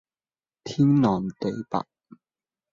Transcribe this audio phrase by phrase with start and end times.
[0.63, 1.79] 天南地北